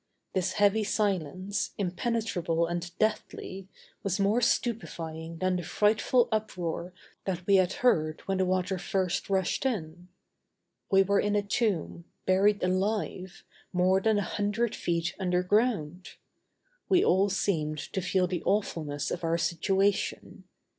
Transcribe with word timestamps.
This 0.33 0.53
heavy 0.53 0.83
silence, 0.83 1.75
impenetrable 1.77 2.65
and 2.65 2.89
deathly, 2.97 3.67
was 4.01 4.19
more 4.19 4.41
stupefying 4.41 5.37
than 5.37 5.57
the 5.57 5.61
frightful 5.61 6.27
uproar 6.31 6.91
that 7.25 7.45
we 7.45 7.57
had 7.57 7.71
heard 7.85 8.21
when 8.21 8.39
the 8.39 8.45
water 8.45 8.79
first 8.79 9.29
rushed 9.29 9.63
in. 9.63 10.07
We 10.89 11.03
were 11.03 11.19
in 11.19 11.35
a 11.35 11.43
tomb, 11.43 12.05
buried 12.25 12.63
alive, 12.63 13.43
more 13.71 14.01
than 14.01 14.17
a 14.17 14.23
hundred 14.23 14.73
feet 14.75 15.13
under 15.19 15.43
ground. 15.43 16.13
We 16.89 17.05
all 17.05 17.29
seemed 17.29 17.77
to 17.77 18.01
feel 18.01 18.25
the 18.25 18.41
awfulness 18.43 19.11
of 19.11 19.23
our 19.23 19.37
situation. 19.37 20.45